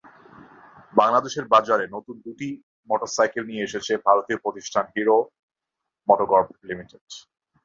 বাংলাদেশের 0.93 1.45
বাজারে 1.53 1.85
নতুন 1.95 2.15
দুটি 2.25 2.47
মোটরসাইকেল 2.89 3.43
নিয়ে 3.47 3.65
এসেছে 3.67 3.93
ভারতীয় 4.07 4.37
প্রতিষ্ঠান 4.43 4.85
হিরো 4.95 5.17
মটোকরপ 6.07 6.47
লিমিটেড। 6.69 7.05